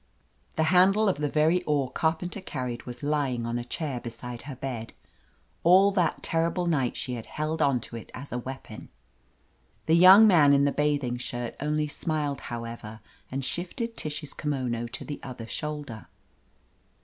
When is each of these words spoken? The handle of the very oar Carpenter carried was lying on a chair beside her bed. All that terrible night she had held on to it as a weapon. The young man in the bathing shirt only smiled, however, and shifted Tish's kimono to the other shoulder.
The 0.55 0.63
handle 0.73 1.07
of 1.07 1.17
the 1.19 1.29
very 1.29 1.61
oar 1.65 1.91
Carpenter 1.91 2.41
carried 2.41 2.87
was 2.87 3.03
lying 3.03 3.45
on 3.45 3.59
a 3.59 3.63
chair 3.63 3.99
beside 3.99 4.41
her 4.49 4.55
bed. 4.55 4.93
All 5.63 5.91
that 5.91 6.23
terrible 6.23 6.65
night 6.65 6.97
she 6.97 7.13
had 7.13 7.27
held 7.27 7.61
on 7.61 7.79
to 7.81 7.95
it 7.97 8.09
as 8.15 8.31
a 8.31 8.39
weapon. 8.39 8.89
The 9.85 9.93
young 9.93 10.25
man 10.25 10.53
in 10.53 10.65
the 10.65 10.71
bathing 10.71 11.17
shirt 11.17 11.55
only 11.59 11.87
smiled, 11.87 12.39
however, 12.49 12.99
and 13.31 13.45
shifted 13.45 13.95
Tish's 13.95 14.33
kimono 14.33 14.87
to 14.87 15.05
the 15.05 15.19
other 15.21 15.45
shoulder. 15.45 16.07